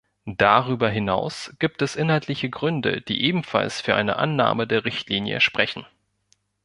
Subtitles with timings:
[0.25, 5.85] Darüber hinaus gibt es inhaltliche Gründe, die ebenfalls für eine Annahme der Richtlinie sprechen.